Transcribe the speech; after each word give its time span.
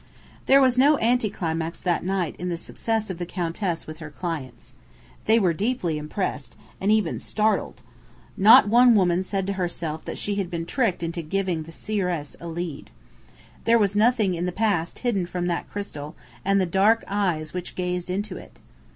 There 0.47 0.59
was 0.61 0.79
no 0.79 0.97
anti 0.97 1.29
climax 1.29 1.79
that 1.79 2.03
night 2.03 2.35
in 2.39 2.49
the 2.49 2.57
success 2.57 3.11
of 3.11 3.19
the 3.19 3.25
Countess 3.27 3.85
with 3.85 3.99
her 3.99 4.09
"clients." 4.09 4.73
They 5.25 5.37
were 5.37 5.53
deeply 5.53 5.99
impressed, 5.99 6.55
and 6.81 6.91
even 6.91 7.19
startled. 7.19 7.83
Not 8.35 8.67
one 8.67 8.95
woman 8.95 9.21
said 9.21 9.45
to 9.45 9.53
herself 9.53 10.03
that 10.05 10.17
she 10.17 10.37
had 10.37 10.49
been 10.49 10.65
tricked 10.65 11.03
into 11.03 11.21
giving 11.21 11.61
the 11.61 11.71
seeress 11.71 12.35
a 12.39 12.47
"lead." 12.47 12.89
There 13.65 13.77
was 13.77 13.95
nothing 13.95 14.33
in 14.33 14.47
the 14.47 14.51
past 14.51 14.97
hidden 15.05 15.27
from 15.27 15.45
that 15.45 15.69
crystal 15.69 16.15
and 16.43 16.59
the 16.59 16.65
dark 16.65 17.03
eyes 17.07 17.53
which 17.53 17.75
gazed 17.75 18.09
into 18.09 18.37
it! 18.37 18.57